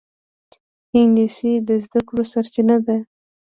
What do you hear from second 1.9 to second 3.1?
کړو سرچینه ده